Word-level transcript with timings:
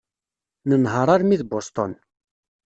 Nenheṛ 0.69 1.07
armi 1.15 1.37
d 1.41 1.43
Boston. 1.51 1.91